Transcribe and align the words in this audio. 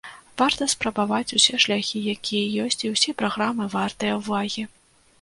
Варта 0.41 0.67
спрабаваць 0.73 1.35
усе 1.41 1.59
шляхі, 1.65 2.03
якія 2.15 2.65
ёсць, 2.65 2.81
і 2.87 2.93
ўсе 2.97 3.17
праграмы 3.23 3.73
вартыя 3.79 4.21
ўвагі. 4.25 4.71